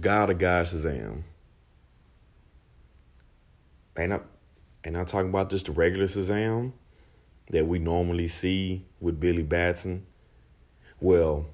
[0.00, 1.22] God of God Shazam.
[3.98, 4.20] Ain't I,
[4.84, 6.72] ain't I talking about just the regular Shazam
[7.50, 10.06] that we normally see with Billy Batson?
[11.00, 11.46] Well,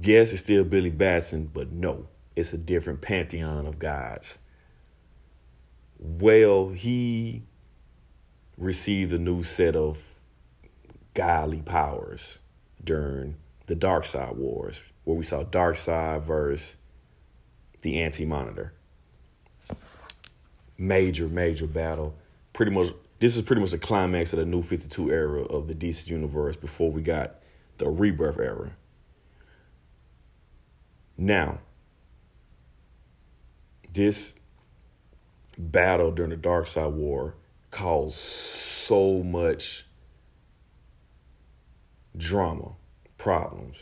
[0.00, 2.06] yes, it's still Billy Batson, but no,
[2.36, 4.38] it's a different pantheon of gods.
[5.98, 7.42] Well, he
[8.56, 9.98] received a new set of
[11.14, 12.38] godly powers
[12.82, 13.36] during
[13.66, 16.76] the Darkseid Wars, where we saw Darkseid versus
[17.82, 18.72] the Anti Monitor.
[20.78, 22.14] Major, major battle.
[22.52, 25.74] Pretty much, this is pretty much the climax of the new 52 era of the
[25.74, 27.40] DC Universe before we got
[27.78, 28.70] the Rebirth era.
[31.18, 31.58] Now,
[33.92, 34.36] this
[35.58, 37.34] battle during the Darkseid War
[37.70, 39.84] caused so much
[42.16, 42.72] drama,
[43.18, 43.76] problems.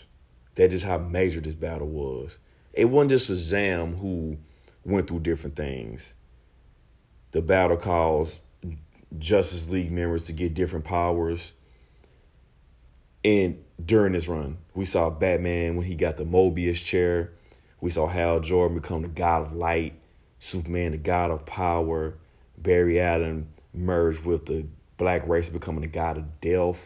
[0.59, 2.39] That's just how major this battle was.
[2.73, 4.39] It wasn't just Shazam who
[4.85, 6.15] went through different things.
[7.31, 8.41] The battle caused
[9.17, 11.53] Justice League members to get different powers.
[13.25, 17.31] And during this run, we saw Batman when he got the Mobius chair.
[17.81, 19.95] We saw Hal Jordan become the god of light,
[20.41, 22.15] Superman the god of power,
[22.57, 26.85] Barry Allen merged with the Black Racer becoming the god of death.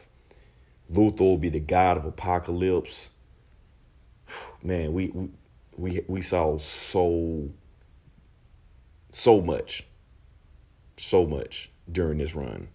[0.93, 3.09] Luthor will be the god of apocalypse.
[4.63, 5.13] Man, we
[5.77, 7.51] we we, saw so
[9.11, 9.87] so much,
[10.97, 12.69] so much during this run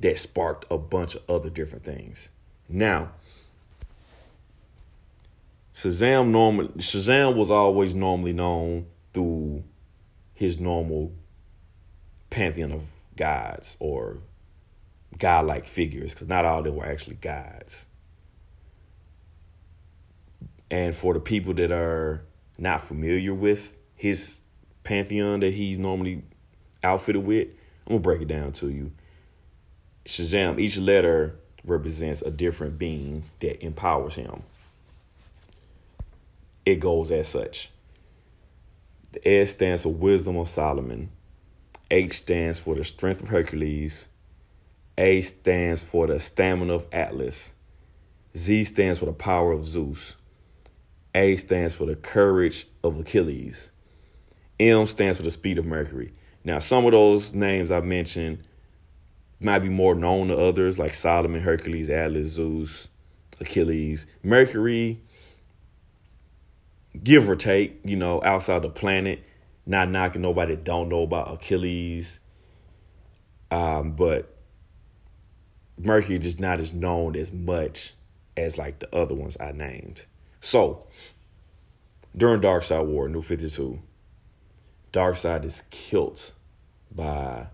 [0.00, 2.30] that sparked a bunch of other different things.
[2.68, 3.10] Now,
[5.74, 9.64] Shazam normal Shazam was always normally known through
[10.34, 11.12] his normal
[12.30, 12.82] pantheon of
[13.16, 14.18] gods or
[15.18, 17.86] godlike figures, because not all of them were actually gods.
[20.70, 22.22] And for the people that are
[22.58, 24.40] not familiar with his
[24.84, 26.22] pantheon that he's normally
[26.82, 27.48] outfitted with,
[27.86, 28.92] I'm gonna break it down to you.
[30.04, 34.42] Shazam, each letter represents a different being that empowers him.
[36.64, 37.70] It goes as such.
[39.12, 41.10] The S stands for wisdom of Solomon.
[41.90, 44.06] H stands for the strength of Hercules.
[44.96, 47.52] A stands for the stamina of Atlas.
[48.36, 50.14] Z stands for the power of Zeus.
[51.14, 53.72] A stands for the courage of Achilles.
[54.58, 56.12] M stands for the speed of Mercury.
[56.44, 58.46] Now, some of those names I mentioned
[59.40, 62.88] might be more known to others, like Solomon, Hercules, Atlas, Zeus,
[63.40, 64.06] Achilles.
[64.22, 65.00] Mercury,
[67.02, 69.24] give or take, you know, outside the planet.
[69.66, 72.20] Not knocking nobody don't know about Achilles.
[73.50, 74.36] Um, but
[75.78, 77.94] Mercury just not as known as much
[78.36, 80.04] as like the other ones I named.
[80.40, 80.86] So
[82.16, 83.80] during Darkseid War, New 52,
[84.92, 86.32] Darkseid is killed
[86.90, 87.46] by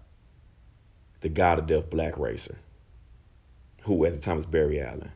[1.21, 2.59] the god of death, Black Racer,
[3.83, 5.13] who at the time was Barry Allen.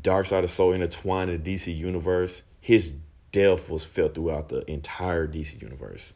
[0.00, 2.94] Darkseid is so intertwined in the DC universe, his
[3.32, 6.14] death was felt throughout the entire DC universe.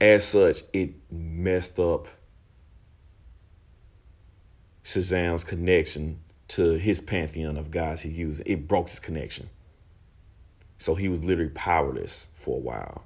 [0.00, 2.08] As such, it messed up
[4.84, 8.42] Shazam's connection to his pantheon of gods he used.
[8.44, 9.48] It broke his connection.
[10.78, 13.04] So he was literally powerless for a while.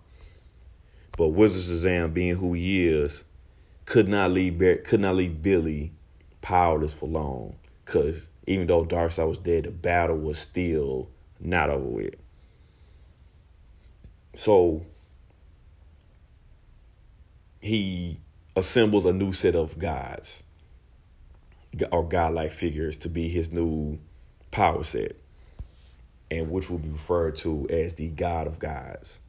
[1.16, 3.24] But Wizard Shazam, being who he is,
[3.84, 5.92] could not leave could not leave Billy
[6.42, 7.54] powerless for long.
[7.84, 11.08] Cause even though Darkseid was dead, the battle was still
[11.40, 12.14] not over with.
[14.34, 14.84] So
[17.60, 18.18] he
[18.56, 20.42] assembles a new set of gods
[21.92, 23.98] or godlike figures to be his new
[24.50, 25.16] power set,
[26.30, 29.20] and which will be referred to as the God of Gods.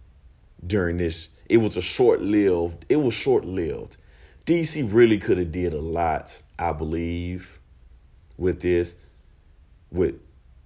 [0.65, 2.85] During this, it was a short lived.
[2.89, 3.97] It was short lived.
[4.45, 7.59] DC really could have did a lot, I believe,
[8.37, 8.95] with this,
[9.91, 10.15] with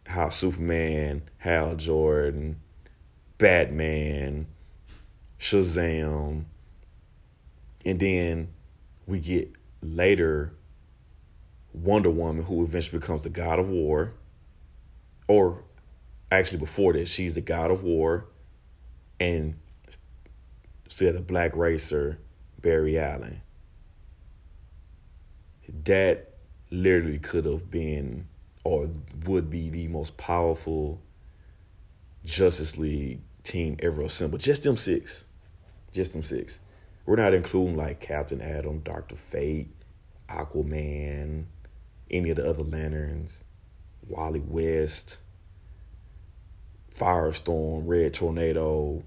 [0.06, 2.60] how Superman, Hal Jordan,
[3.38, 4.48] Batman,
[5.40, 6.46] Shazam,
[7.86, 8.48] and then
[9.06, 10.54] we get later
[11.74, 14.14] Wonder Woman, who eventually becomes the god of war.
[15.28, 15.64] Or
[16.32, 18.26] actually, before this, she's the god of war.
[19.20, 19.56] And
[20.88, 22.20] still the black racer,
[22.62, 23.42] Barry Allen.
[25.86, 26.34] That
[26.70, 28.28] literally could have been
[28.64, 28.90] or
[29.26, 31.02] would be the most powerful
[32.26, 34.42] Justice League team ever assembled.
[34.42, 35.26] Just them six.
[35.92, 36.60] Just them six.
[37.06, 39.70] We're not including like Captain Atom, Doctor Fate,
[40.30, 41.46] Aquaman,
[42.14, 43.44] any of the other lanterns,
[44.08, 45.18] Wally West,
[46.96, 49.04] Firestorm, Red Tornado,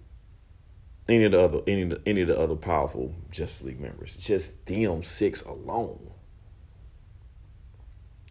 [1.08, 4.16] any of the other any of the, any of the other powerful Justice League members.
[4.16, 6.10] Just them six alone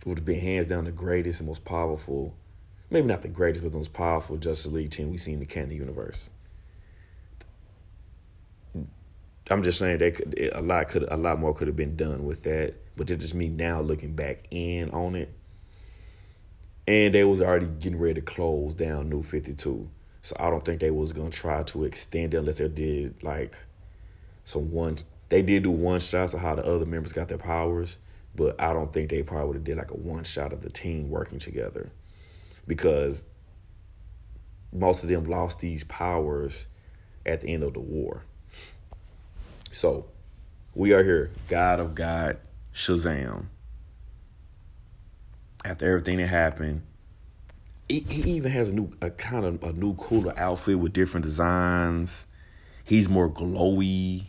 [0.05, 2.35] would have been hands down the greatest and most powerful,
[2.91, 5.45] maybe not the greatest, but the most powerful Justice League team we've seen in the
[5.45, 6.29] canon universe.
[9.49, 12.43] I'm just saying that a lot could a lot more could have been done with
[12.43, 15.33] that, but it's just me now looking back in on it.
[16.87, 19.89] And they was already getting ready to close down New 52.
[20.21, 23.57] So I don't think they was gonna try to extend it unless they did like
[24.43, 24.97] some one
[25.29, 27.97] they did do one shots of how the other members got their powers,
[28.35, 30.69] but I don't think they probably would have did like a one shot of the
[30.69, 31.91] team working together.
[32.67, 33.25] Because
[34.71, 36.67] most of them lost these powers
[37.25, 38.23] at the end of the war.
[39.71, 40.05] So
[40.73, 42.37] we are here, God of God,
[42.75, 43.45] Shazam.
[45.63, 46.81] After everything that happened,
[47.87, 51.25] he, he even has a new, a kind of a new cooler outfit with different
[51.25, 52.27] designs.
[52.83, 54.25] He's more glowy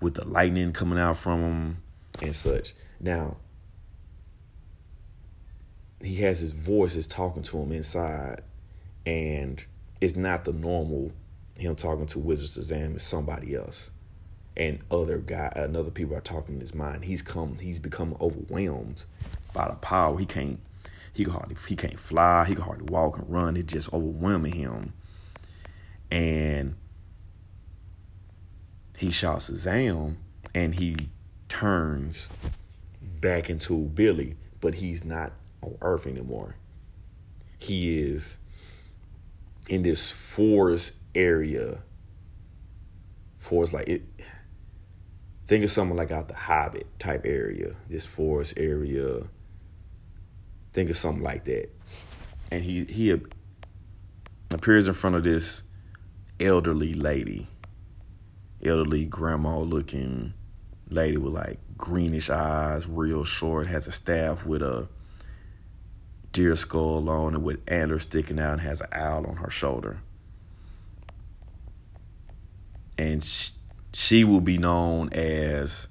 [0.00, 1.82] with the lightning coming out from him
[2.22, 2.74] and such.
[3.00, 3.36] Now,
[6.00, 8.42] he has his voice is talking to him inside,
[9.04, 9.62] and
[10.00, 11.10] it's not the normal
[11.56, 12.94] him talking to Wizard Shazam.
[12.94, 13.90] It's somebody else
[14.56, 17.04] and other guy and other people are talking in his mind.
[17.04, 19.04] He's come he's become overwhelmed
[19.52, 20.18] by the power.
[20.18, 20.60] He can't
[21.12, 23.56] he can hardly he can't fly, he can hardly walk and run.
[23.56, 24.92] It's just overwhelming him.
[26.10, 26.76] And
[28.96, 30.16] he shouts Shazam
[30.54, 31.10] and he
[31.48, 32.28] turns
[33.20, 36.56] back into Billy, but he's not on Earth anymore.
[37.58, 38.38] He is
[39.68, 41.78] in this forest area.
[43.38, 44.02] Forest like it
[45.46, 49.22] Think of something like out the Hobbit type area, this forest area.
[50.72, 51.70] Think of something like that.
[52.50, 53.20] And he he
[54.50, 55.62] appears in front of this
[56.40, 57.46] elderly lady,
[58.62, 60.34] elderly grandma looking
[60.88, 64.88] lady with like greenish eyes, real short, has a staff with a
[66.32, 70.00] deer skull on it with antlers sticking out and has an owl on her shoulder.
[72.98, 73.52] And she,
[73.96, 75.88] she will be known as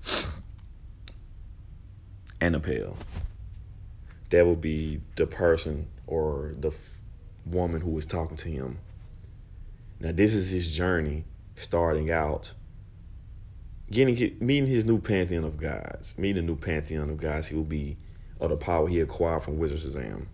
[2.39, 2.95] Anapel.
[4.29, 6.91] That will be the person or the f-
[7.47, 8.77] woman who was talking to him.
[9.99, 11.23] Now, this is his journey
[11.55, 12.53] starting out,
[13.89, 17.47] getting meeting his new pantheon of gods, meeting a new pantheon of gods.
[17.47, 17.97] He will be
[18.39, 20.27] of the power he acquired from Wizard Shazam.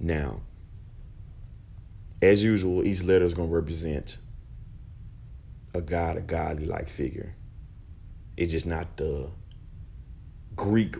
[0.00, 0.40] Now,
[2.22, 4.16] as usual, each letter is going to represent
[5.74, 7.34] a god, a godly like figure.
[8.36, 9.28] It's just not the
[10.56, 10.96] Greek,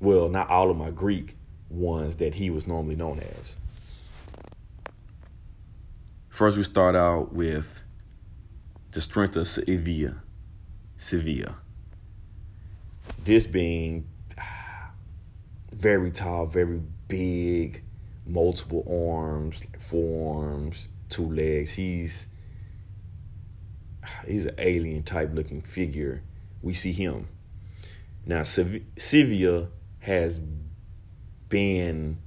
[0.00, 1.36] well, not all of my Greek
[1.70, 3.56] ones that he was normally known as.
[6.28, 7.82] First, we start out with
[8.92, 10.20] the strength of Sivia.
[10.98, 11.54] Sivia.
[13.24, 14.06] This being
[15.72, 17.82] very tall, very big,
[18.26, 21.72] multiple arms, forearms, two legs.
[21.72, 22.28] He's
[24.26, 26.22] he's an alien type looking figure.
[26.62, 27.28] We see him.
[28.26, 29.68] Now, Sivia
[30.00, 30.40] has
[31.48, 32.18] been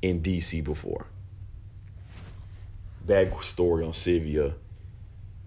[0.00, 1.06] in DC before.
[3.06, 4.54] Backstory on Sivia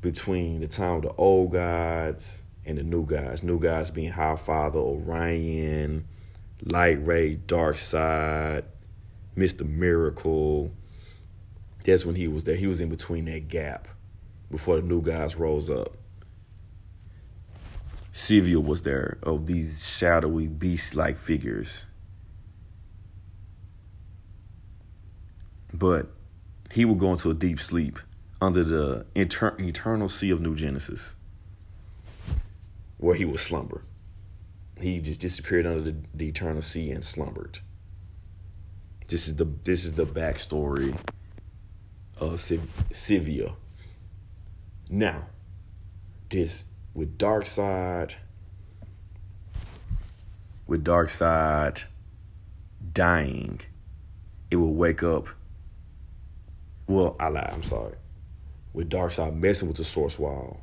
[0.01, 3.41] between the time of the old gods and the new gods.
[3.41, 6.07] New gods being Highfather, Orion,
[6.63, 8.63] Light Ray, Darkseid,
[9.35, 9.67] Mr.
[9.67, 10.71] Miracle.
[11.83, 12.55] That's when he was there.
[12.55, 13.87] He was in between that gap
[14.49, 15.95] before the new guys rose up.
[18.13, 21.85] Sivia was there of these shadowy beast like figures.
[25.73, 26.07] But
[26.71, 27.99] he would go into a deep sleep
[28.41, 31.15] under the inter- eternal sea of New Genesis,
[32.97, 33.83] where he would slumber.
[34.79, 37.59] He just disappeared under the, the eternal sea and slumbered.
[39.07, 40.97] This is the this is the backstory
[42.17, 43.53] of Siv- Sivia.
[44.89, 45.27] Now,
[46.29, 48.13] this with Darkseid,
[50.65, 51.83] with Darkseid
[52.93, 53.61] dying,
[54.49, 55.27] it will wake up.
[56.87, 57.49] Well, I lied.
[57.51, 57.95] I'm sorry.
[58.73, 60.61] With Darkseid messing with the Source Wall,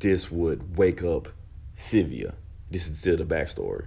[0.00, 1.28] this would wake up
[1.76, 2.34] Sivia.
[2.70, 3.86] This is still the backstory.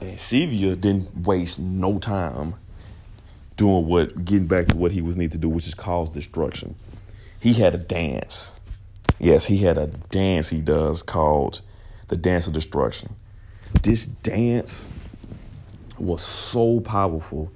[0.00, 2.54] And Sivia didn't waste no time
[3.60, 6.74] doing what getting back to what he was need to do, which is cause destruction.
[7.40, 8.58] He had a dance.
[9.18, 11.60] Yes, he had a dance he does called
[12.08, 13.14] the Dance of Destruction.
[13.82, 14.88] this dance
[15.98, 17.52] was so powerful,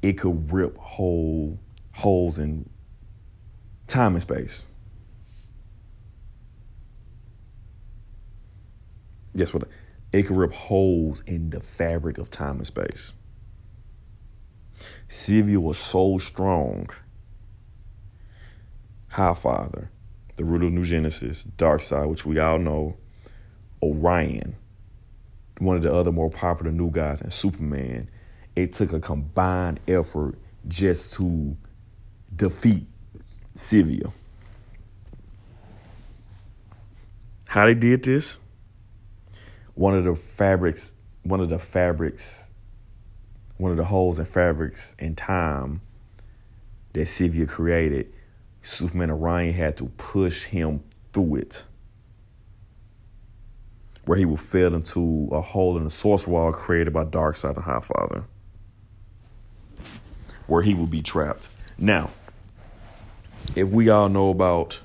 [0.00, 1.58] it could rip whole
[1.92, 2.66] holes in
[3.86, 4.64] time and space.
[9.36, 9.68] Guess what?
[10.10, 13.12] It could rip holes in the fabric of time and space.
[15.08, 16.88] Sivia was so strong.
[19.08, 19.90] High Father,
[20.36, 22.96] the root of New Genesis, Darkseid, which we all know,
[23.82, 24.56] Orion,
[25.58, 28.08] one of the other more popular new guys, and Superman.
[28.56, 30.36] It took a combined effort
[30.66, 31.56] just to
[32.34, 32.86] defeat
[33.54, 34.12] Sivia.
[37.44, 38.40] How they did this?
[39.74, 42.48] One of the fabrics, one of the fabrics,
[43.56, 45.80] one of the holes in fabrics in time
[46.92, 48.12] that Sivia created,
[48.62, 50.82] Superman Orion had to push him
[51.12, 51.64] through it.
[54.04, 57.64] Where he would fall into a hole in the source wall created by Darkseid and
[57.64, 58.24] Highfather.
[60.46, 61.48] Where he would be trapped.
[61.78, 62.10] Now,
[63.56, 64.80] if we all know about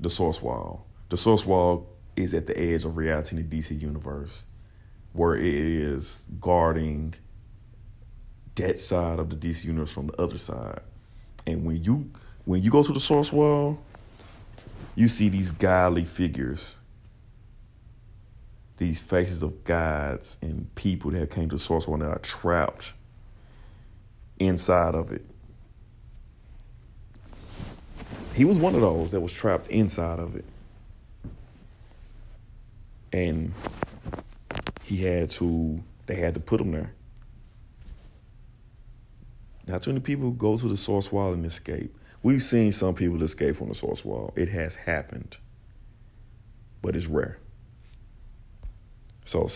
[0.00, 3.80] the source wall, the source wall is at the edge of reality in the DC
[3.80, 4.44] universe,
[5.18, 7.12] where it is guarding
[8.54, 10.80] that side of the DC universe from the other side.
[11.46, 12.10] And when you
[12.44, 13.78] when you go to the source wall,
[14.94, 16.76] you see these godly figures,
[18.78, 22.92] these faces of gods and people that came to the source wall that are trapped
[24.38, 25.24] inside of it.
[28.34, 30.44] He was one of those that was trapped inside of it.
[33.12, 33.52] And
[34.88, 36.92] he had to, they had to put him there.
[39.66, 41.94] Not too many people go to the source wall and escape.
[42.22, 44.32] We've seen some people escape from the source wall.
[44.34, 45.36] It has happened,
[46.82, 47.38] but it's rare.
[49.24, 49.50] So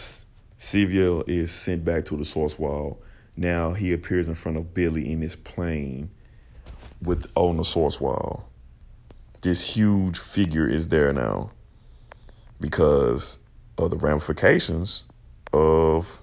[0.60, 3.02] Sivia is sent back to the source wall.
[3.36, 6.10] Now he appears in front of Billy in his plane
[7.02, 8.52] with on the source wall
[9.42, 11.50] this huge figure is there now
[12.60, 13.40] because
[13.76, 15.02] of the ramifications
[15.52, 16.22] of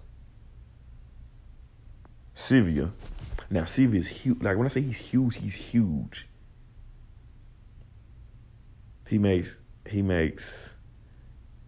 [2.36, 2.92] Sivia.
[3.50, 4.42] Now Sivia is huge.
[4.42, 6.28] Like when I say he's huge, he's huge.
[9.08, 10.76] He makes he makes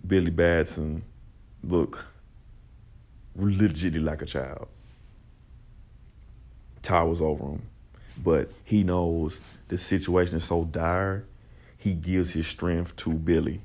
[0.06, 1.03] Billy Batson
[1.63, 2.06] look
[3.36, 4.68] legitimately like a child.
[6.82, 7.62] Towers over him.
[8.24, 11.25] But he knows the situation is so dire
[11.77, 13.62] he gives his strength to Billy.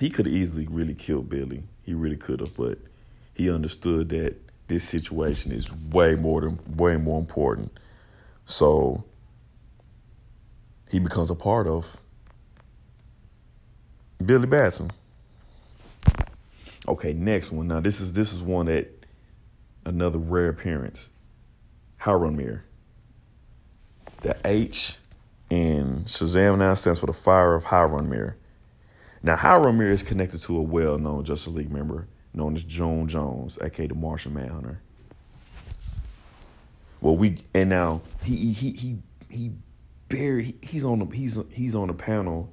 [0.00, 1.64] He could easily really kill Billy.
[1.86, 2.78] He really could have, but
[3.34, 7.70] he understood that this situation is way more than way more important.
[8.44, 9.04] So
[10.90, 11.86] he becomes a part of
[14.24, 14.90] Billy Batson.
[16.88, 17.68] Okay, next one.
[17.68, 19.06] Now this is this is one that
[19.84, 21.10] another rare appearance.
[22.04, 22.64] Mir.
[24.22, 24.96] The H
[25.50, 28.08] in Shazam now stands for the Fire of Hiram
[29.26, 33.88] Now, Hiram is connected to a well-known Justice League member known as J'onn Jones, aka
[33.88, 34.80] the Martian Manhunter.
[37.00, 39.50] Well, we and now he he he he
[40.08, 40.56] buried.
[40.62, 42.52] He's on the he's he's on the panel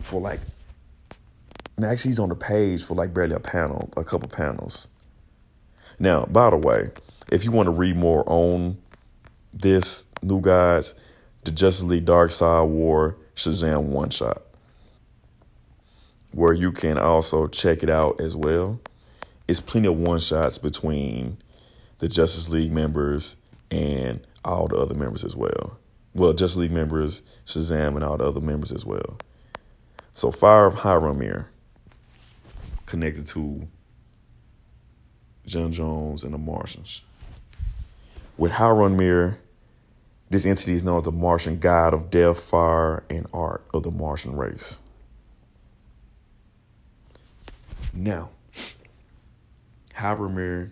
[0.00, 0.40] for like.
[1.84, 4.88] Actually, he's on the page for like barely a panel, a couple panels.
[5.98, 6.92] Now, by the way,
[7.30, 8.78] if you want to read more on
[9.52, 10.94] this New Gods,
[11.44, 14.41] the Justice League Darkseid War Shazam one shot,
[16.32, 18.80] where you can also check it out as well.
[19.48, 21.38] It's plenty of one shots between
[21.98, 23.36] the Justice League members
[23.70, 25.78] and all the other members as well.
[26.14, 29.18] Well, Justice League members, Shazam, and all the other members as well.
[30.14, 31.46] So, Fire of H'ronmeer
[32.86, 33.66] connected to
[35.46, 37.00] J'onn Jones and the Martians.
[38.36, 39.36] With H'ronmeer
[40.32, 43.90] this entity is known as the Martian god of death, fire, and art of the
[43.90, 44.78] Martian race.
[47.92, 48.30] Now,
[49.94, 50.70] H'ronmeer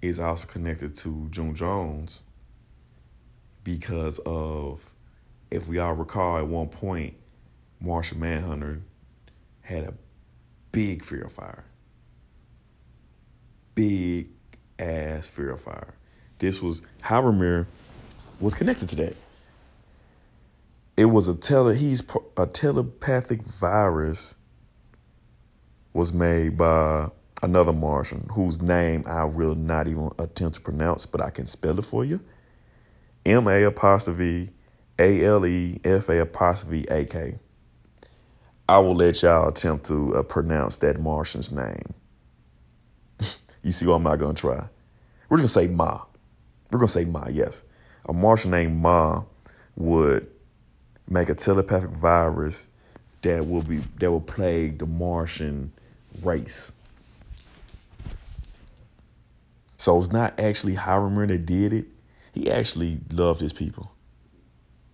[0.00, 2.22] is also connected to J'onn Jones
[3.64, 4.80] because of,
[5.50, 7.14] if we all recall, at one point,
[7.80, 8.80] Martian Manhunter
[9.62, 9.94] had a
[10.70, 11.64] big fear of fire.
[13.74, 14.28] Big
[14.78, 15.94] ass fear of fire.
[16.38, 17.66] This was H'ronmeer
[18.40, 19.16] was connected to that.
[20.96, 22.02] It was a tele he's
[22.36, 24.36] a telepathic virus
[25.92, 27.10] was made by
[27.42, 31.78] another Martian whose name I will not even attempt to pronounce, but I can spell
[31.78, 32.20] it for you.
[33.26, 34.50] M A apostrophe
[34.98, 37.38] A L E F A apostrophe A K.
[38.68, 41.94] I will let y'all attempt to uh, pronounce that Martian's name.
[43.62, 44.66] you see what I'm not gonna try.
[45.28, 46.02] We're gonna say Ma.
[46.70, 47.28] We're gonna say Ma.
[47.30, 47.64] Yes,
[48.06, 49.24] a Martian named Ma
[49.76, 50.28] would
[51.08, 52.68] make a telepathic virus
[53.22, 55.72] that will be that will plague the Martian
[56.22, 56.72] race.
[59.76, 61.86] So it's not actually Hiram that did it.
[62.32, 63.92] He actually loved his people,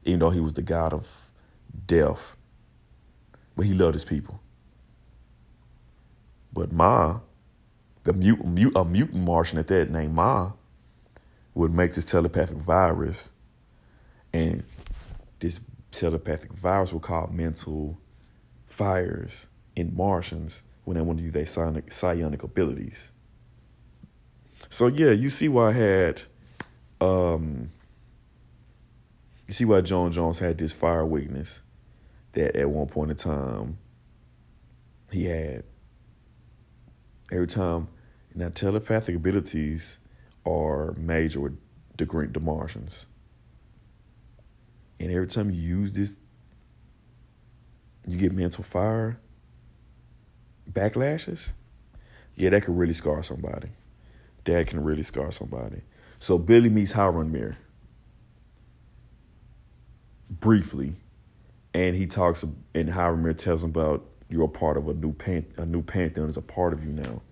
[0.04, 1.06] even though he was the god of
[1.86, 2.36] death.
[3.56, 4.40] But he loved his people.
[6.52, 7.20] But Ma,
[8.04, 10.52] the mutant, a mutant Martian at that named Ma,
[11.54, 13.32] would make this telepathic virus,
[14.32, 14.64] and
[15.40, 15.60] this
[15.92, 17.98] telepathic virus would cause mental
[18.66, 23.12] fires in Martians when they want to use their psionic, psionic abilities.
[24.70, 26.22] So yeah, you see why I had,
[26.98, 27.70] um,
[29.46, 31.60] you see why J'onn Jones had this fire weakness
[32.32, 33.76] that at one point in time
[35.12, 35.64] he had.
[37.30, 37.88] Every time,
[38.34, 39.98] now telepathic abilities
[40.46, 41.58] are major with
[41.98, 43.04] the Martians.
[44.98, 46.16] And every time you use this,
[48.06, 49.20] you get mental fire
[50.70, 51.52] backlashes.
[52.34, 53.70] Yeah, that could really scar somebody.
[54.44, 55.82] That can really scar somebody.
[56.18, 57.56] So Billy meets H'ronmeer
[60.30, 60.96] briefly,
[61.74, 65.46] and he talks, and H'ronmeer tells him about you're a part of a new pan,
[65.56, 67.22] a new pantheon is a part of you now.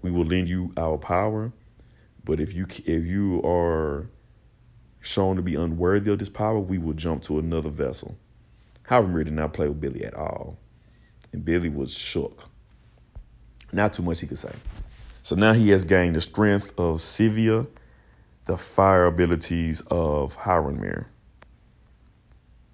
[0.00, 1.52] We will lend you our power,
[2.24, 4.10] but if you if you are
[5.00, 8.16] shown to be unworthy of this power, we will jump to another vessel.
[8.88, 10.58] H'ronmeer did not play with Billy at all,
[11.32, 12.48] and Billy was shook.
[13.72, 14.52] Not too much he could say.
[15.22, 17.66] So now he has gained the strength of Sivia,
[18.44, 21.06] the fire abilities of H'ronmeer.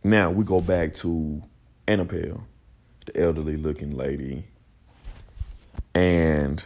[0.02, 1.42] Now we go back to
[1.86, 2.42] Anapel,
[3.06, 4.44] the elderly looking lady.
[5.94, 6.64] And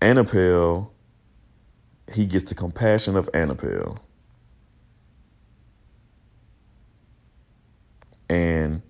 [0.00, 0.90] Anapel,
[2.12, 3.98] he gets the compassion of Anapel.
[8.28, 8.82] And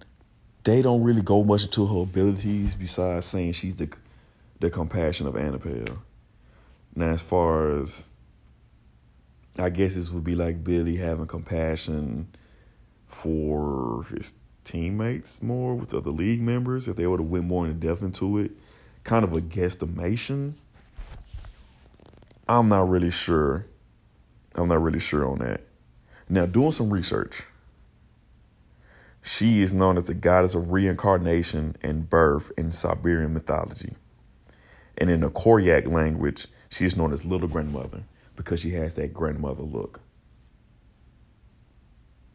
[0.64, 3.88] they don't really go much into her abilities besides saying she's the
[4.60, 5.98] the compassion of Anapel.
[6.94, 8.08] Now as far as
[9.58, 12.28] I guess this would be like Billy having compassion
[13.08, 17.80] for his teammates more with other league members if they would have went more in
[17.80, 18.52] depth into it.
[19.02, 20.52] Kind of a guesstimation.
[22.48, 23.66] I'm not really sure.
[24.54, 25.62] I'm not really sure on that.
[26.28, 27.42] Now, doing some research,
[29.22, 33.94] she is known as the goddess of reincarnation and birth in Siberian mythology.
[34.96, 38.02] And in the Koryak language, she is known as Little Grandmother
[38.36, 40.00] because she has that grandmother look.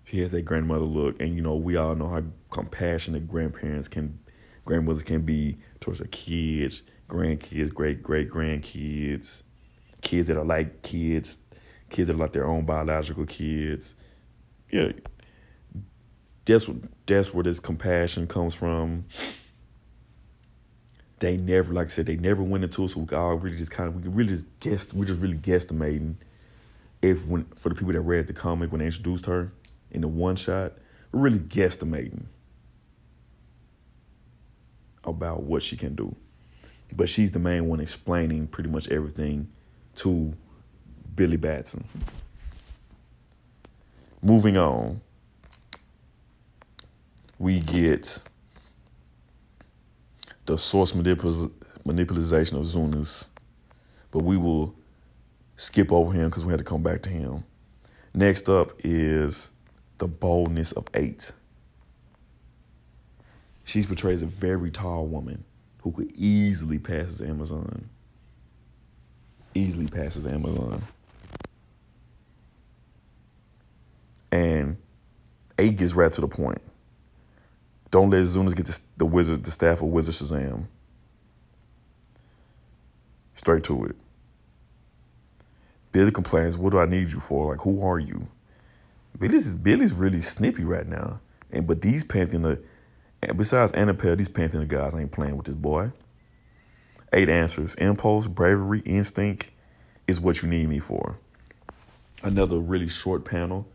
[0.03, 4.19] She has that grandmother look, and you know we all know how compassionate grandparents can,
[4.63, 9.41] grandmothers can be towards their kids, grandkids, great great grandkids,
[10.01, 11.39] kids that are like kids,
[11.89, 13.95] kids that are like their own biological kids.
[14.69, 14.91] Yeah,
[16.45, 16.69] that's
[17.05, 19.05] that's where this compassion comes from.
[21.19, 23.71] They never, like I said, they never went into it, so we all really just
[23.71, 26.15] kind of we really just guessed, we just really guesstimating
[27.01, 29.51] if when for the people that read the comic when they introduced her
[29.91, 30.73] in the one shot,
[31.11, 32.25] we're really guesstimating
[35.03, 36.15] about what she can do.
[36.95, 39.49] But she's the main one explaining pretty much everything
[39.97, 40.33] to
[41.15, 41.85] Billy Batson.
[44.21, 45.01] Moving on,
[47.39, 48.21] we get
[50.45, 51.51] the source manipul-
[51.83, 53.27] manipulation of Zonuz,
[54.11, 54.75] but we will
[55.57, 57.43] skip over him because we had to come back to him.
[58.13, 59.51] Next up is
[59.97, 61.31] the boldness of Ate.
[63.63, 65.43] She portrays a very tall woman
[65.81, 67.89] who could easily pass as Amazon.
[69.53, 70.81] Easily passes Amazon.
[74.31, 74.77] And
[75.57, 76.61] Ate gets right to the point.
[77.95, 80.67] Don't let Zonuz get the wizard, the staff of Wizard Shazam.
[83.35, 83.95] Straight to it.
[85.93, 87.53] Billy complains, "What do I need you for?
[87.53, 88.27] Like, who are you?"
[89.17, 91.21] Billy's Billy's really snippy right now.
[91.53, 92.57] And but these Pantheon,
[93.21, 95.93] and besides Anapel, these Pantheon guys ain't playing with this boy.
[97.13, 99.51] Ate answers: impulse, bravery, instinct
[100.05, 101.17] is what you need me for.
[102.23, 103.65] Another really short panel,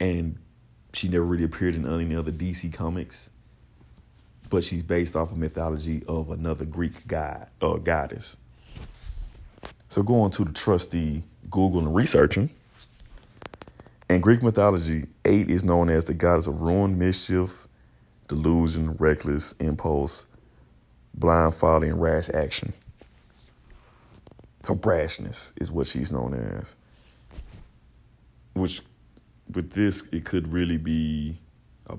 [0.00, 0.36] and
[0.98, 3.30] she never really appeared in any other DC comics.
[4.50, 8.36] But she's based off of mythology of another Greek god or uh, goddess.
[9.88, 12.50] So going to the trusty Google and researching.
[14.10, 17.68] In Greek mythology, Ate is known as the goddess of ruin, mischief,
[18.26, 20.26] delusion, reckless impulse,
[21.14, 22.72] blind folly, and rash action.
[24.62, 26.76] So brashness is what she's known as.
[28.54, 28.82] Which,
[29.52, 31.38] with this, it could really be
[31.88, 31.96] a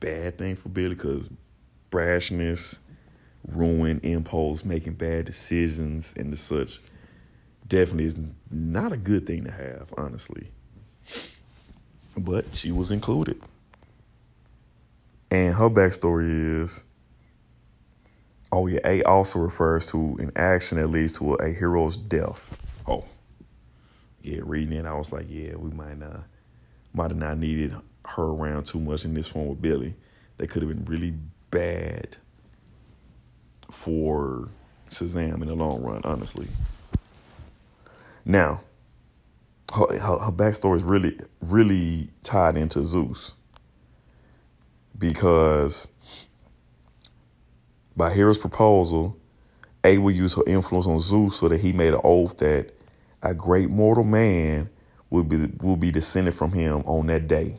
[0.00, 1.28] bad thing for Billy because
[1.90, 2.78] brashness,
[3.48, 6.80] ruin, impulse, making bad decisions, and the such
[7.66, 8.16] definitely is
[8.50, 10.48] not a good thing to have, honestly.
[12.16, 13.40] But she was included.
[15.30, 16.84] And her backstory is
[18.52, 22.66] oh, yeah, A also refers to an action that leads to a, a hero's death.
[22.86, 23.04] Oh,
[24.22, 26.24] yeah, reading it, I was like, yeah, we might not,
[26.92, 27.74] might have not needed
[28.04, 29.94] her around too much in this form with Billy.
[30.38, 31.14] That could have been really
[31.50, 32.16] bad
[33.70, 34.48] for
[34.90, 36.48] Shazam in the long run, honestly.
[38.24, 38.62] Now,
[39.74, 43.34] her, her, her backstory is really, really tied into Zeus
[44.98, 45.88] because
[47.96, 49.16] by Hera's proposal,
[49.84, 52.74] A will use her influence on Zeus so that he made an oath that
[53.22, 54.70] a great mortal man
[55.10, 57.56] will be will be descended from him on that day.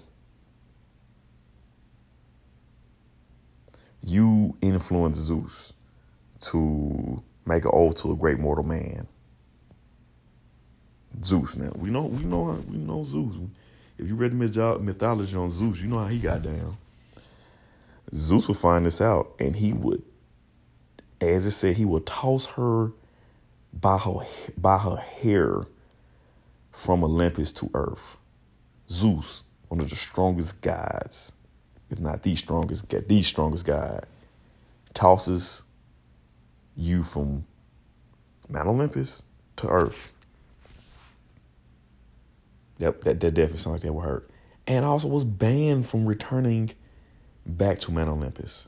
[4.04, 5.74] You influence Zeus
[6.42, 9.08] to make an oath to a great mortal man.
[11.24, 11.58] Zeus.
[11.58, 13.36] Now we know we know we know Zeus.
[13.98, 16.78] If you read the mythology on Zeus, you know how he got down.
[18.16, 20.02] Zeus would find this out, and he would,
[21.20, 22.92] as it said, he would toss her
[23.74, 24.26] by her
[24.58, 25.66] by her hair
[26.72, 28.18] from Olympus to Earth.
[28.90, 31.32] Zeus, one of the strongest gods,
[31.90, 34.06] if not the strongest, the strongest god,
[34.94, 35.64] tosses
[36.76, 37.46] you from
[38.50, 39.24] Mount Olympus
[39.58, 40.12] to Earth.
[42.80, 44.30] Yep, that, that definitely sounds like that would hurt.
[44.68, 46.72] And also was banned from returning
[47.46, 48.68] back to Mount Olympus.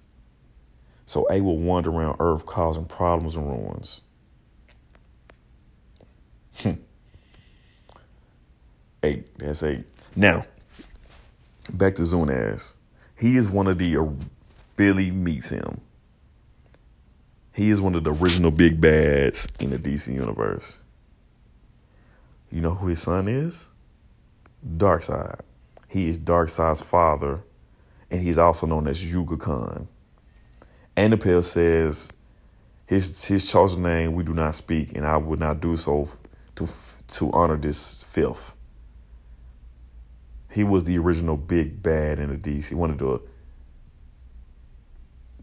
[1.05, 4.01] So A will wander around Earth causing problems and ruins.
[6.55, 6.73] Hmm.
[9.03, 9.37] Ate.
[9.37, 9.85] That's Ate.
[10.15, 10.45] Now,
[11.71, 12.75] back to Zonuz.
[13.17, 13.97] He is one of the
[14.75, 15.81] Billy meets him.
[17.53, 20.81] He is one of the original big bads in the DC universe.
[22.51, 23.69] You know who his son is?
[24.77, 25.39] Darkseid.
[25.87, 27.43] He is Darkseid's father,
[28.09, 29.87] and he's also known as Yuga Khan.
[30.97, 32.11] Anapel says
[32.87, 36.09] his his chosen name we do not speak, and I would not do so
[36.55, 36.67] to
[37.07, 38.55] to honor this filth.
[40.53, 42.73] He was the original big bad in the DC.
[42.73, 43.21] One of the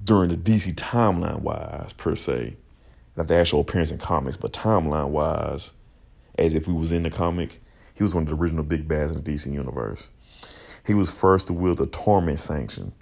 [0.02, 2.56] during the DC timeline wise, per se.
[3.16, 5.72] Not the actual appearance in comics, but timeline wise,
[6.38, 7.60] as if we was in the comic,
[7.94, 10.10] he was one of the original big bads in the DC universe.
[10.86, 12.92] He was first to wield the Torment Sanction,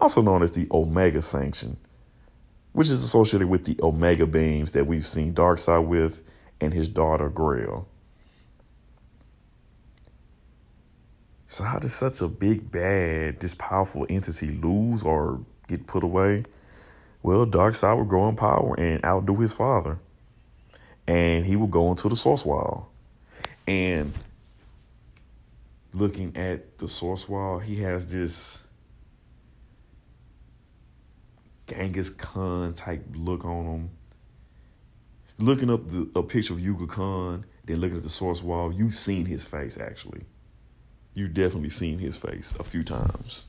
[0.00, 1.76] also known as the Omega Sanction,
[2.72, 6.22] which is associated with the Omega beams that we've seen Darkseid with
[6.60, 7.86] and his daughter Grail.
[11.48, 16.44] So how does such a big bad, this powerful entity lose or get put away.
[17.22, 19.98] Well, Darkseid will grow in power and outdo his father.
[21.06, 22.90] And he will go into the source wall.
[23.66, 24.12] And
[25.92, 28.62] looking at the source wall, he has this
[31.68, 33.90] Genghis Khan type look on him.
[35.38, 38.94] Looking up the, a picture of Yuga Khan, then looking at the source wall, you've
[38.94, 40.22] seen his face actually.
[41.16, 43.46] You've definitely seen his face a few times.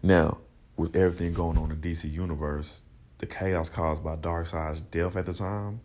[0.00, 0.38] Now,
[0.76, 2.82] with everything going on in DC Universe,
[3.18, 5.80] the chaos caused by Darkseid's death at the time,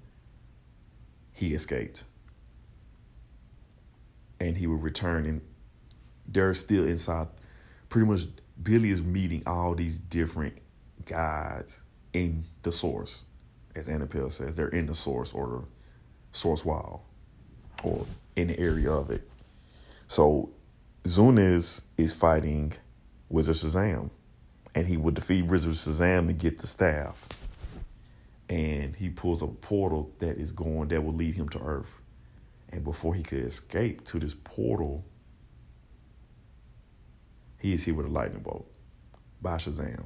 [1.34, 2.04] he escaped.
[4.40, 5.42] And he will return and
[6.28, 7.30] they're still inside.
[7.90, 8.28] Pretty much
[8.62, 10.60] Billy is meeting all these different
[11.08, 11.76] guys
[12.14, 13.24] in the source.
[13.76, 17.04] As Anapel says, they're in the source or the source wall
[17.84, 18.06] or
[18.38, 19.28] in the area of it.
[20.08, 20.52] So
[21.04, 22.72] Zonuz is fighting
[23.30, 24.10] Wizard Shazam.
[24.76, 27.28] And he would defeat Wizard Shazam to get the staff.
[28.48, 31.90] And he pulls a portal that is going, that will lead him to Earth.
[32.70, 35.04] And before he could escape to this portal,
[37.60, 38.70] he is hit with a lightning bolt
[39.42, 40.04] by Shazam.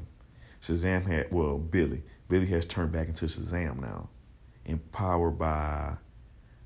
[0.61, 2.01] Shazam had, well, Billy.
[2.29, 4.07] Billy has turned back into Shazam now,
[4.65, 5.97] empowered by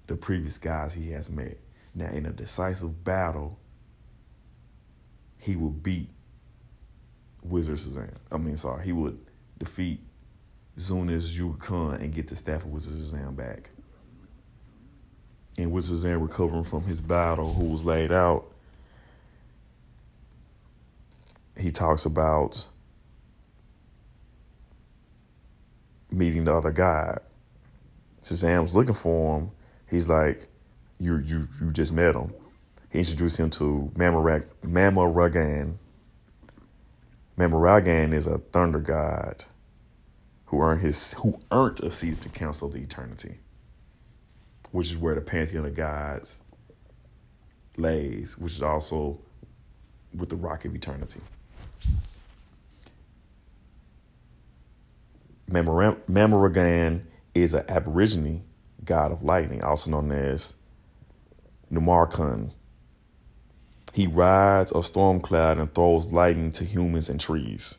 [0.07, 1.57] the previous guys he has met.
[1.93, 3.57] Now, in a decisive battle,
[5.37, 6.09] he will beat
[7.43, 8.13] Wizard Shazam.
[8.31, 9.17] I mean, sorry, he would
[9.57, 9.99] defeat
[10.77, 13.69] Zonuz Yuga Khan and get the staff of Wizard Shazam back.
[15.57, 18.51] And Wizard Shazam recovering from his battle, who was laid out,
[21.57, 22.67] he talks about
[26.11, 27.21] meeting the other God.
[28.21, 29.51] Shazam's looking for him.
[29.89, 30.47] He's like,
[30.99, 32.33] "You you you just met him."
[32.89, 35.77] He introduced him to Mamarag- Mamaragan.
[37.37, 39.45] Mamaragan is a thunder god
[40.45, 43.39] who earned his who earned a seat at the Council of the Eternity,
[44.71, 46.39] which is where the pantheon of gods
[47.77, 49.19] lays, which is also
[50.15, 51.21] with the Rock of Eternity.
[55.49, 58.43] Mamaragan is an Aborigine
[58.85, 60.55] god of lightning, also known as
[61.71, 62.51] Namarrkun.
[63.93, 67.77] He rides a storm cloud and throws lightning to humans and trees.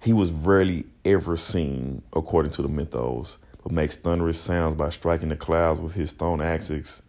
[0.00, 5.28] He was rarely ever seen, according to the mythos, but makes thunderous sounds by striking
[5.28, 7.02] the clouds with his stone axes,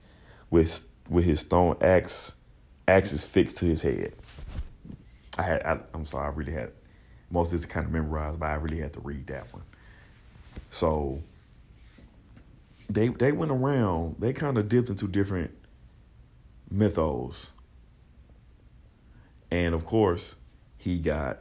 [0.50, 2.34] with with his stone axe
[2.88, 4.14] axes fixed to his head.
[5.38, 6.72] I had I, am sorry, I really had
[7.32, 9.64] most of this kind of memorized, but I really had to read that one.
[10.72, 11.22] So
[12.90, 15.52] they they went around, they kind of dipped into different
[16.70, 17.52] mythos.
[19.52, 20.36] And of course,
[20.78, 21.40] he got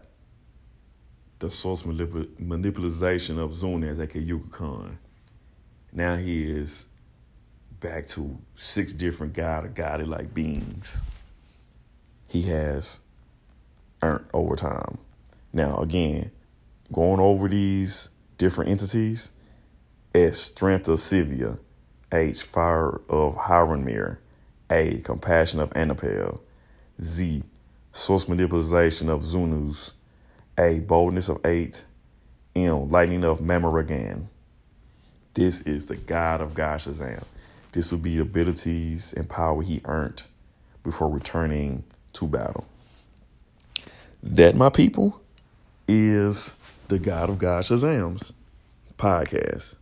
[1.38, 4.98] the source manipul- manipulation of Zonuz, aka Yuga Khan.
[5.92, 6.84] Now he is
[7.80, 11.00] back to six different god or godly like beings.
[12.26, 13.00] He has
[14.02, 14.98] earned over time.
[15.52, 16.30] Now again,
[16.92, 19.32] going over these different entities,
[20.18, 21.60] S strength of Sivia,
[22.10, 24.18] H fire of H'ronmeer,
[24.68, 26.40] A compassion of Anapel,
[27.00, 27.44] Z
[27.92, 29.92] source manipulation of Zonuz,
[30.58, 31.84] A boldness of Ate,
[32.56, 34.24] M lightning of Mamaragan.
[35.34, 37.22] This is the God of God Shazam.
[37.70, 40.24] This will be the abilities and power he earned
[40.82, 42.66] before returning to battle.
[44.24, 45.20] That, my people,
[45.86, 46.56] is
[46.88, 48.32] the God of God Shazam's
[48.98, 49.76] podcast.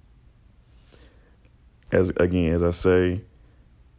[1.92, 3.20] As again, as I say,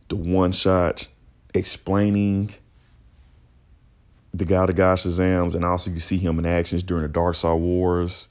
[0.09, 1.07] the one shot
[1.53, 2.51] explaining
[4.33, 7.59] the God of God Shazams, and also you see him in actions during the Darkseid
[7.59, 8.29] Wars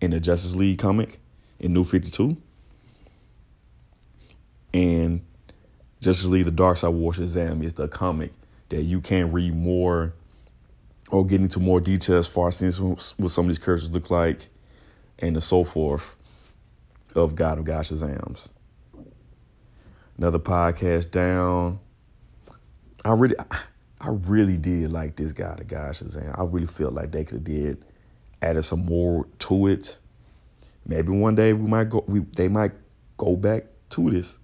[0.00, 1.18] in the Justice League comic
[1.58, 2.36] in New 52.
[4.72, 5.22] And
[6.00, 8.32] Justice League The Darkseid War Shazam is the comic
[8.68, 10.14] that you can read more
[11.10, 14.48] or get into more detail as far as what some of these characters look like
[15.18, 16.14] and so forth
[17.14, 18.50] of God of God Shazams.
[20.18, 21.78] Another podcast down.
[23.04, 23.36] I really
[24.00, 26.36] I really did like this guy, the guy Shazam.
[26.36, 27.84] I really feel like they could have did
[28.42, 29.98] added some more to it.
[30.86, 32.72] Maybe one day we might go we they might
[33.16, 34.38] go back to this.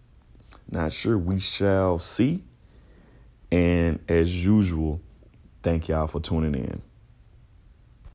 [0.70, 1.18] Not sure.
[1.18, 2.44] We shall see.
[3.50, 5.00] And as usual,
[5.62, 6.82] thank y'all for tuning in.